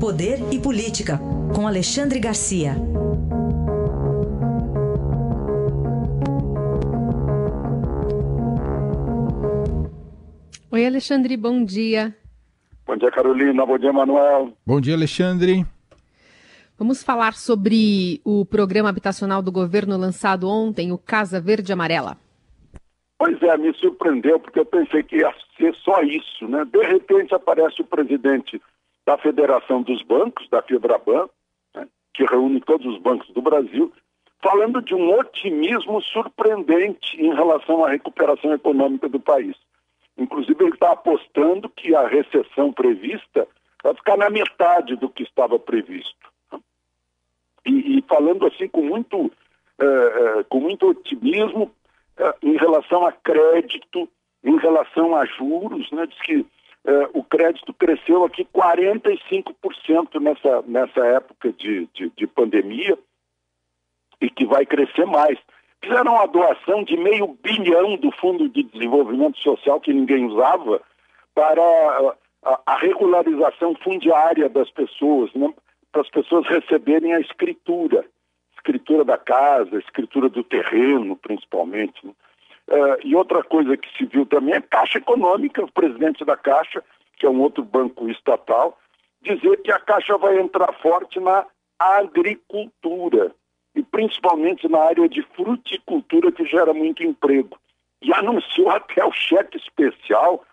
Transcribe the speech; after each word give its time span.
Poder 0.00 0.38
e 0.52 0.60
Política, 0.60 1.18
com 1.52 1.66
Alexandre 1.66 2.20
Garcia. 2.20 2.76
Oi, 10.70 10.86
Alexandre, 10.86 11.36
bom 11.36 11.64
dia. 11.64 12.14
Bom 12.86 12.96
dia, 12.96 13.10
Carolina. 13.10 13.66
Bom 13.66 13.76
dia, 13.76 13.92
Manuel. 13.92 14.52
Bom 14.64 14.80
dia, 14.80 14.94
Alexandre. 14.94 15.66
Vamos 16.78 17.02
falar 17.02 17.34
sobre 17.34 18.20
o 18.24 18.46
programa 18.46 18.90
habitacional 18.90 19.42
do 19.42 19.50
governo 19.50 19.96
lançado 19.96 20.48
ontem, 20.48 20.92
o 20.92 20.98
Casa 20.98 21.40
Verde 21.40 21.72
Amarela. 21.72 22.16
Pois 23.18 23.42
é, 23.42 23.56
me 23.58 23.74
surpreendeu, 23.74 24.38
porque 24.38 24.60
eu 24.60 24.64
pensei 24.64 25.02
que 25.02 25.16
ia 25.16 25.34
ser 25.56 25.74
só 25.74 26.00
isso, 26.02 26.46
né? 26.46 26.64
De 26.66 26.86
repente 26.86 27.34
aparece 27.34 27.82
o 27.82 27.84
presidente 27.84 28.62
da 29.08 29.16
Federação 29.16 29.80
dos 29.80 30.02
Bancos, 30.02 30.46
da 30.50 30.60
Febraban, 30.60 31.30
né? 31.74 31.88
que 32.12 32.26
reúne 32.26 32.60
todos 32.60 32.86
os 32.86 33.00
bancos 33.00 33.26
do 33.30 33.40
Brasil, 33.40 33.90
falando 34.42 34.82
de 34.82 34.94
um 34.94 35.18
otimismo 35.18 36.02
surpreendente 36.02 37.16
em 37.16 37.34
relação 37.34 37.86
à 37.86 37.88
recuperação 37.88 38.52
econômica 38.52 39.08
do 39.08 39.18
país. 39.18 39.56
Inclusive, 40.18 40.62
ele 40.62 40.74
está 40.74 40.92
apostando 40.92 41.70
que 41.70 41.94
a 41.94 42.06
recessão 42.06 42.70
prevista 42.70 43.48
vai 43.82 43.94
ficar 43.94 44.18
na 44.18 44.28
metade 44.28 44.94
do 44.96 45.08
que 45.08 45.22
estava 45.22 45.58
previsto. 45.58 46.28
E, 47.64 47.96
e 47.96 48.02
falando 48.02 48.46
assim 48.46 48.68
com 48.68 48.82
muito, 48.82 49.32
é, 49.78 49.86
é, 49.86 50.44
com 50.50 50.60
muito 50.60 50.86
otimismo, 50.86 51.70
é, 52.18 52.34
em 52.42 52.58
relação 52.58 53.06
a 53.06 53.12
crédito, 53.12 54.06
em 54.44 54.58
relação 54.58 55.16
a 55.16 55.24
juros, 55.24 55.90
né? 55.92 56.06
Diz 56.06 56.20
que 56.20 56.46
é, 56.88 57.10
o 57.12 57.22
crédito 57.22 57.74
cresceu 57.74 58.24
aqui 58.24 58.46
45% 58.46 60.18
nessa, 60.18 60.62
nessa 60.62 61.06
época 61.06 61.52
de, 61.52 61.86
de, 61.92 62.10
de, 62.16 62.26
pandemia 62.26 62.98
e 64.18 64.30
que 64.30 64.46
vai 64.46 64.64
crescer 64.64 65.04
mais. 65.04 65.38
Fizeram 65.84 66.14
uma 66.14 66.26
doação 66.26 66.82
de 66.82 66.96
meio 66.96 67.36
bilhão 67.42 67.96
do 67.96 68.10
Fundo 68.12 68.48
de 68.48 68.62
Desenvolvimento 68.62 69.38
Social 69.38 69.78
que 69.80 69.92
ninguém 69.92 70.24
usava 70.24 70.80
para 71.34 71.62
a, 72.42 72.60
a 72.64 72.78
regularização 72.78 73.74
fundiária 73.74 74.48
das 74.48 74.70
pessoas, 74.70 75.30
né? 75.34 75.52
para 75.92 76.00
as 76.00 76.08
pessoas 76.08 76.46
receberem 76.46 77.12
a 77.12 77.20
escritura 77.20 78.06
escritura 78.56 79.04
da 79.04 79.16
casa, 79.16 79.78
escritura 79.78 80.28
do 80.28 80.42
terreno, 80.42 81.16
principalmente. 81.16 82.04
Né? 82.04 82.12
Uh, 82.68 83.00
e 83.02 83.16
outra 83.16 83.42
coisa 83.42 83.78
que 83.78 83.88
se 83.96 84.04
viu 84.04 84.26
também 84.26 84.54
é 84.54 84.60
Caixa 84.60 84.98
Econômica, 84.98 85.64
o 85.64 85.72
presidente 85.72 86.22
da 86.22 86.36
Caixa, 86.36 86.84
que 87.16 87.24
é 87.24 87.30
um 87.30 87.40
outro 87.40 87.64
banco 87.64 88.10
estatal, 88.10 88.78
dizer 89.22 89.62
que 89.62 89.72
a 89.72 89.78
Caixa 89.80 90.18
vai 90.18 90.38
entrar 90.38 90.70
forte 90.74 91.18
na 91.18 91.46
agricultura, 91.78 93.34
e 93.74 93.82
principalmente 93.82 94.68
na 94.68 94.80
área 94.80 95.08
de 95.08 95.22
fruticultura, 95.34 96.30
que 96.30 96.44
gera 96.44 96.74
muito 96.74 97.02
emprego. 97.02 97.58
E 98.02 98.12
anunciou 98.12 98.68
até 98.70 99.02
o 99.04 99.12
cheque 99.12 99.56
especial 99.56 100.44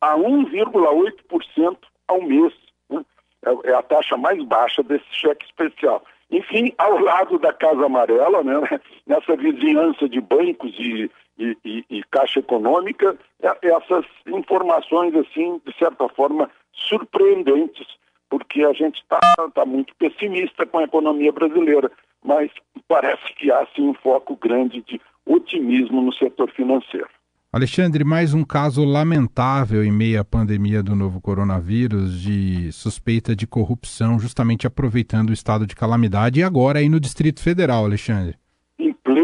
a 0.00 0.16
1,8% 0.16 1.76
ao 2.06 2.22
mês. 2.22 2.54
Né? 2.88 3.04
É, 3.44 3.70
é 3.70 3.74
a 3.74 3.82
taxa 3.82 4.16
mais 4.16 4.42
baixa 4.42 4.82
desse 4.82 5.06
cheque 5.12 5.44
especial. 5.44 6.02
Enfim, 6.30 6.72
ao 6.78 6.98
lado 6.98 7.38
da 7.38 7.52
Casa 7.52 7.84
Amarela, 7.84 8.42
né, 8.42 8.80
nessa 9.06 9.36
vizinhança 9.36 10.08
de 10.08 10.20
bancos 10.20 10.74
e, 10.78 11.10
e, 11.38 11.56
e, 11.64 11.84
e 11.88 12.02
Caixa 12.10 12.40
Econômica, 12.40 13.16
é, 13.40 13.56
essas 13.62 14.04
informações, 14.26 15.14
assim, 15.14 15.60
de 15.64 15.76
certa 15.78 16.08
forma, 16.10 16.50
surpreendentes, 16.72 17.86
porque 18.28 18.64
a 18.64 18.72
gente 18.72 19.00
está 19.00 19.20
tá 19.54 19.64
muito 19.64 19.94
pessimista 19.96 20.66
com 20.66 20.78
a 20.78 20.84
economia 20.84 21.32
brasileira, 21.32 21.90
mas 22.24 22.50
parece 22.86 23.32
que 23.34 23.50
há, 23.50 23.66
sim, 23.74 23.88
um 23.88 23.94
foco 23.94 24.36
grande 24.36 24.82
de 24.82 25.00
otimismo 25.24 26.02
no 26.02 26.12
setor 26.12 26.50
financeiro. 26.50 27.08
Alexandre, 27.50 28.04
mais 28.04 28.34
um 28.34 28.44
caso 28.44 28.84
lamentável 28.84 29.82
em 29.82 29.90
meio 29.90 30.20
à 30.20 30.24
pandemia 30.24 30.82
do 30.82 30.94
novo 30.94 31.18
coronavírus 31.18 32.20
de 32.20 32.70
suspeita 32.72 33.34
de 33.34 33.46
corrupção, 33.46 34.18
justamente 34.18 34.66
aproveitando 34.66 35.30
o 35.30 35.32
estado 35.32 35.66
de 35.66 35.74
calamidade 35.74 36.40
e 36.40 36.42
agora 36.42 36.80
aí 36.80 36.90
no 36.90 37.00
Distrito 37.00 37.42
Federal, 37.42 37.86
Alexandre. 37.86 38.36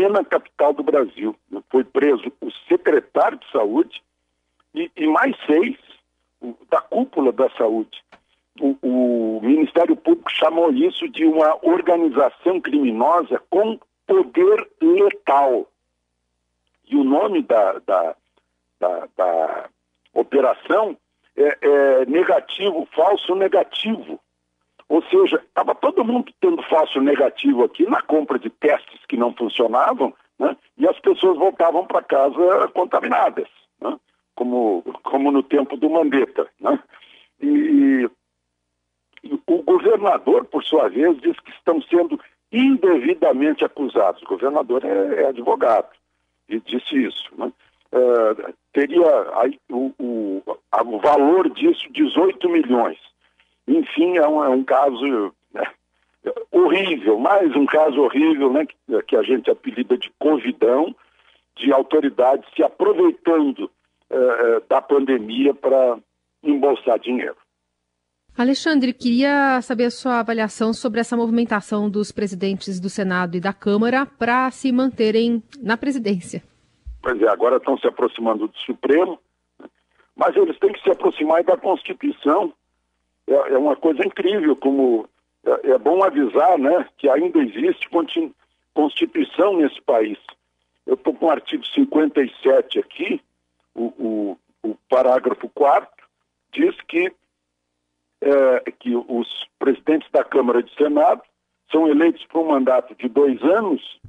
Plena 0.05 0.23
capital 0.23 0.75
do 0.75 0.83
Brasil, 0.83 1.35
foi 1.71 1.83
preso 1.83 2.31
o 2.39 2.51
secretário 2.69 3.39
de 3.39 3.51
saúde 3.51 4.03
e, 4.75 4.91
e 4.95 5.07
mais 5.07 5.35
seis 5.47 5.79
da 6.71 6.83
cúpula 6.83 7.33
da 7.33 7.49
saúde. 7.57 8.05
O, 8.61 8.77
o 8.83 9.41
Ministério 9.43 9.97
Público 9.97 10.31
chamou 10.31 10.71
isso 10.71 11.09
de 11.09 11.25
uma 11.25 11.57
organização 11.63 12.61
criminosa 12.61 13.43
com 13.49 13.81
poder 14.07 14.69
letal 14.83 15.67
e 16.87 16.97
o 16.97 17.03
nome 17.03 17.43
da, 17.43 17.79
da, 17.79 18.15
da, 18.79 19.09
da 19.17 19.71
operação 20.13 20.99
é, 21.35 21.59
é, 21.63 22.05
negativo, 22.05 22.87
falso 22.95 23.35
negativo. 23.35 24.21
Ou 24.89 25.03
seja, 25.05 25.37
estava 25.37 25.75
todo 25.75 26.05
mundo 26.05 26.33
tendo 26.41 26.63
falso 26.65 27.01
negativo 27.01 27.65
aqui 27.65 27.85
na 27.89 28.03
compra 28.03 28.39
de 28.39 28.51
testes 28.51 29.01
que 29.09 29.17
não 29.17 29.33
funcionavam, 29.35 30.13
né? 30.39 30.57
e 30.77 30.87
as 30.87 30.99
pessoas 31.01 31.39
voltavam 31.39 31.87
para 31.87 32.03
casa 32.03 32.69
contaminadas, 32.75 33.49
né? 33.81 33.99
como, 34.35 34.83
como 35.03 35.31
no 35.31 35.43
tempo 35.43 35.77
do 35.77 35.89
Mandetta. 35.89 36.47
Né? 36.61 36.79
E, 37.41 38.09
e 39.23 39.41
o 39.47 39.63
governador, 39.63 40.45
por 40.45 40.63
sua 40.63 40.89
vez, 40.89 41.19
diz 41.21 41.39
que 41.41 41.51
estão 41.51 41.81
sendo 41.83 42.21
indevidamente 42.53 43.65
acusados. 43.65 44.23
O 44.23 44.27
governador 44.27 44.85
é, 44.85 45.23
é 45.23 45.29
advogado 45.29 45.89
e 46.49 46.61
disse 46.61 46.97
isso. 47.05 47.31
Né? 47.37 47.53
Uh, 47.93 48.55
teria 48.73 49.07
aí, 49.37 49.59
o, 49.71 49.93
o, 49.99 50.43
o, 50.47 50.99
valor 50.99 51.49
disso 51.51 51.91
18 51.93 52.49
milhões. 52.49 52.99
Enfim, 53.67 54.17
é 54.17 54.29
um, 54.29 54.45
é 54.45 54.49
um 54.49 54.63
caso 54.63 55.33
né, 55.53 55.65
horrível, 56.51 57.19
mais 57.19 57.55
um 57.57 57.67
caso 57.67 58.01
horrível, 58.03 58.53
né, 58.53 58.67
que, 58.67 59.03
que, 59.03 59.17
a 59.17 59.23
gente 59.23 59.51
apelida 59.51 59.97
de 59.97 60.11
covidão, 60.19 60.95
de 61.57 61.73
autoridades 61.73 62.49
se 62.55 62.63
aproveitando 62.63 63.71
uh, 64.11 64.69
da 64.69 64.83
pandemia 64.83 65.55
para 65.55 65.99
embolsar 66.43 66.99
dinheiro. 66.99 67.37
Alexandre, 68.37 68.93
queria 68.93 69.61
saber 69.63 69.85
a 69.85 69.91
sua 69.91 70.19
avaliação 70.19 70.73
sobre 70.75 70.99
essa 70.99 71.17
movimentação 71.17 71.89
dos 71.89 72.11
presidentes 72.11 72.81
do 72.81 72.91
Senado 72.91 73.37
e 73.37 73.41
da 73.41 73.53
Câmara 73.53 74.05
para 74.05 74.51
se 74.51 74.73
manterem 74.73 75.41
na 75.63 75.77
presidência. 75.77 76.43
Pois 77.01 77.21
é, 77.23 77.29
agora 77.29 77.59
estão 77.59 77.79
se 77.79 77.87
aproximando 77.87 78.49
do 78.49 78.59
Supremo, 78.59 79.21
né? 79.61 79.69
mas 80.17 80.35
eles 80.35 80.59
têm 80.59 80.73
que 80.73 80.83
se 80.83 80.91
aproximar 80.91 81.45
da 81.45 81.57
Constituição. 81.57 82.53
É, 83.27 83.55
é 83.55 83.59
uma 83.59 83.77
coisa 83.77 84.05
incrível, 84.07 84.57
como 84.57 85.09
é, 85.45 85.71
é, 85.71 85.79
bom 85.79 86.03
avisar 86.03 86.59
né, 86.59 86.87
que 86.97 87.09
ainda 87.09 87.39
existe 87.39 87.89
Constituição 88.73 89.57
nesse 89.57 89.81
país. 89.83 90.19
Eu 90.87 90.95
estou 90.95 91.15
com 91.15 91.27
o 91.27 91.31
artigo 91.31 91.65
57 91.65 92.79
aqui, 92.79 93.21
o, 93.75 93.85
o, 93.85 94.39
o 94.63 94.75
parágrafo 94.89 95.49
4 95.49 95.89
diz 96.53 96.75
que 96.89 97.13
é, 98.21 98.71
que 98.79 98.97
os 98.97 99.29
presidentes 99.59 100.11
da 100.11 100.25
Câmara 100.25 100.61
e 100.61 100.63
do 100.63 100.71
Senado 100.73 101.23
são 101.71 101.89
eleitos 101.89 102.25
por 102.27 102.41
um 102.41 102.49
mandato 102.49 102.95
de 102.95 103.09
dois 103.09 103.43
anos, 103.43 104.01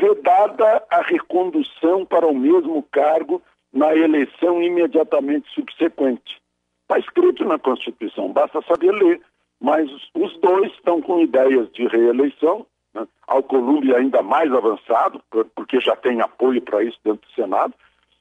vedada 0.00 0.82
a 0.90 1.02
recondução 1.02 2.04
para 2.04 2.26
o 2.26 2.34
mesmo 2.34 2.82
cargo 2.90 3.42
na 3.72 3.94
eleição 3.94 4.62
imediatamente 4.62 5.48
subsequente. 5.52 6.40
Está 6.84 6.98
escrito 6.98 7.44
na 7.44 7.58
Constituição, 7.58 8.32
basta 8.32 8.60
saber 8.62 8.92
ler. 8.92 9.20
Mas 9.60 9.90
os 10.14 10.38
dois 10.40 10.70
estão 10.72 11.00
com 11.00 11.20
ideias 11.20 11.70
de 11.72 11.86
reeleição, 11.86 12.66
né? 12.94 13.06
Alcolumbre 13.26 13.94
ainda 13.94 14.22
mais 14.22 14.52
avançado, 14.52 15.22
porque 15.54 15.80
já 15.80 15.96
tem 15.96 16.20
apoio 16.20 16.60
para 16.60 16.82
isso 16.82 16.98
dentro 17.02 17.26
do 17.26 17.34
Senado, 17.34 17.74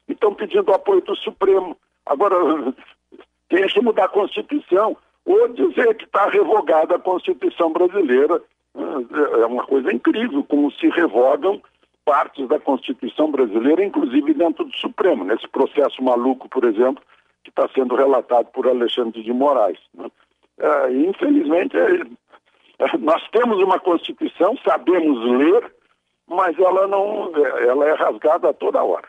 e 0.07 0.13
estão 0.13 0.33
pedindo 0.33 0.73
apoio 0.73 1.01
do 1.01 1.15
Supremo. 1.17 1.77
Agora, 2.05 2.35
que 3.49 3.81
mudar 3.81 4.05
a 4.05 4.09
Constituição 4.09 4.97
ou 5.25 5.47
dizer 5.49 5.95
que 5.95 6.05
está 6.05 6.27
revogada 6.27 6.95
a 6.95 6.99
Constituição 6.99 7.71
brasileira. 7.71 8.41
É, 8.75 9.41
é 9.41 9.45
uma 9.45 9.63
coisa 9.65 9.93
incrível 9.93 10.43
como 10.43 10.71
se 10.71 10.87
revogam 10.89 11.61
partes 12.03 12.47
da 12.47 12.59
Constituição 12.59 13.31
brasileira, 13.31 13.83
inclusive 13.83 14.33
dentro 14.33 14.65
do 14.65 14.75
Supremo, 14.75 15.23
nesse 15.23 15.47
processo 15.47 16.03
maluco, 16.03 16.49
por 16.49 16.65
exemplo, 16.65 17.01
está 17.55 17.69
sendo 17.73 17.95
relatado 17.95 18.47
por 18.47 18.67
Alexandre 18.67 19.23
de 19.23 19.31
Moraes. 19.31 19.79
Né? 19.93 20.09
É, 20.59 20.91
infelizmente, 20.91 21.77
é, 21.77 22.01
é, 22.79 22.97
nós 22.97 23.21
temos 23.31 23.61
uma 23.61 23.79
Constituição, 23.79 24.57
sabemos 24.65 25.19
ler, 25.37 25.71
mas 26.27 26.57
ela 26.57 26.87
não, 26.87 27.31
ela 27.35 27.85
é 27.87 27.93
rasgada 27.93 28.49
a 28.49 28.53
toda 28.53 28.83
hora. 28.83 29.07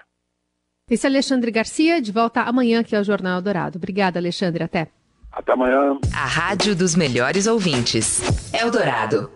Esse 0.90 1.06
é 1.06 1.10
Alexandre 1.10 1.50
Garcia, 1.50 2.00
de 2.00 2.12
volta 2.12 2.42
amanhã 2.42 2.80
aqui 2.80 2.94
ao 2.94 3.02
Jornal 3.02 3.40
Dourado. 3.40 3.78
Obrigada, 3.78 4.18
Alexandre. 4.18 4.64
Até. 4.64 4.88
Até 5.32 5.52
amanhã. 5.52 5.98
A 6.14 6.26
Rádio 6.26 6.76
dos 6.76 6.94
Melhores 6.94 7.46
Ouvintes. 7.46 8.20
Eldorado. 8.52 9.30